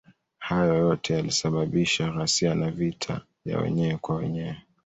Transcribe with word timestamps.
Hayo 0.39 0.73
yote 0.75 1.13
yalisababisha 1.13 2.11
ghasia 2.11 2.55
na 2.55 2.71
vita 2.71 3.21
ya 3.45 3.59
wenyewe 3.61 3.97
kwa 3.97 4.15
wenyewe. 4.15 4.57